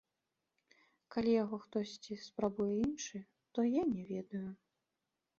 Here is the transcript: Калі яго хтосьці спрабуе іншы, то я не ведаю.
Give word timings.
Калі 1.15 1.31
яго 1.43 1.59
хтосьці 1.65 2.17
спрабуе 2.27 2.69
іншы, 2.85 3.17
то 3.57 3.67
я 3.67 3.83
не 3.91 4.03
ведаю. 4.11 4.43